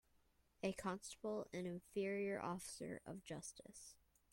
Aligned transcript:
A 0.63 0.73
constable 0.73 1.45
an 1.53 1.67
inferior 1.67 2.41
officer 2.41 3.03
of 3.05 3.23
justice. 3.23 3.93